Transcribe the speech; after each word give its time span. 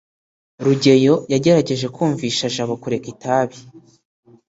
rugeyo 0.65 1.15
yagerageje 1.33 1.87
kumvisha 1.95 2.45
jabo 2.55 2.73
kureka 2.81 3.07
itabi 3.13 3.57